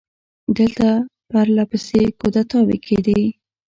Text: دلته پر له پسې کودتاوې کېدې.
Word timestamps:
دلته 0.57 0.87
پر 1.29 1.47
له 1.55 1.63
پسې 1.69 2.01
کودتاوې 2.19 2.77
کېدې. 2.85 3.21